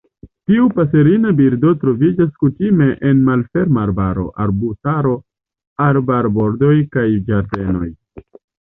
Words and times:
Tiu 0.51 0.63
paserina 0.77 1.33
birdo 1.41 1.73
troviĝas 1.83 2.31
kutime 2.45 2.89
en 3.11 3.21
malferma 3.29 3.85
arbaro, 3.87 4.27
arbustaro, 4.47 5.15
arbarbordoj 5.91 6.77
kaj 6.99 7.09
ĝardenoj. 7.31 7.97